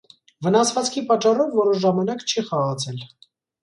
Վնասվածքի 0.47 1.03
պատճառով 1.13 1.55
որոշ 1.61 1.79
ժամանակ 1.87 2.29
չի 2.31 2.49
խաղացել։ 2.53 3.09